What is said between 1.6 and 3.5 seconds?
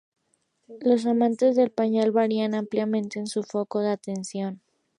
pañal varían ampliamente en su